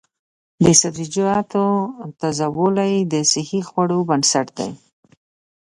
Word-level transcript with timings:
د 0.65 0.67
سبزیجاتو 0.81 1.65
تازه 2.19 2.47
والي 2.57 2.93
د 3.13 3.15
صحي 3.31 3.61
خوړو 3.69 3.99
بنسټ 4.09 4.47
دی. 4.57 4.69